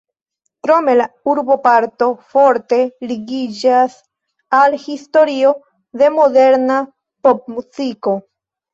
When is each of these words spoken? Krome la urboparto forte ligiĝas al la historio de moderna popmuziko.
Krome 0.67 0.95
la 1.01 1.05
urboparto 1.33 2.07
forte 2.31 2.81
ligiĝas 3.13 3.99
al 4.63 4.77
la 4.79 4.83
historio 4.89 5.55
de 6.03 6.13
moderna 6.19 6.83
popmuziko. 7.31 8.21